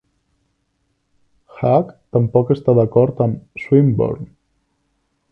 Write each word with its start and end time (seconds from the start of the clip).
Haack 1.57 1.91
tampoc 2.17 2.49
està 2.55 2.75
d'acord 2.79 3.21
amb 3.27 3.61
Swinburne. 3.65 4.27